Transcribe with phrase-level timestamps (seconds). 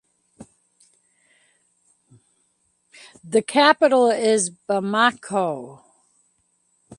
[3.23, 5.83] The capital is Bamako.